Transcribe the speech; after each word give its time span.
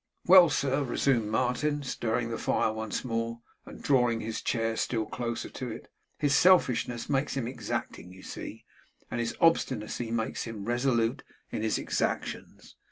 'Well, 0.25 0.49
sir,' 0.49 0.81
resumed 0.83 1.27
Martin, 1.29 1.83
stirring 1.83 2.31
the 2.31 2.39
fire 2.39 2.73
once 2.73 3.05
more, 3.05 3.41
and 3.67 3.79
drawing 3.83 4.19
his 4.19 4.41
chair 4.41 4.75
still 4.75 5.05
closer 5.05 5.47
to 5.49 5.69
it, 5.69 5.91
'his 6.17 6.35
selfishness 6.35 7.07
makes 7.07 7.37
him 7.37 7.47
exacting, 7.47 8.11
you 8.11 8.23
see; 8.23 8.65
and 9.11 9.19
his 9.19 9.35
obstinacy 9.39 10.09
makes 10.09 10.45
him 10.45 10.65
resolute 10.65 11.21
in 11.51 11.61
his 11.61 11.77
exactions. 11.77 12.75